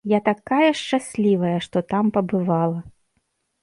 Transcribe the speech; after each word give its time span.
Я 0.11 0.19
такая 0.29 0.69
шчаслівая, 0.79 1.53
што 1.69 1.77
там 1.95 2.05
пабывала! 2.19 2.79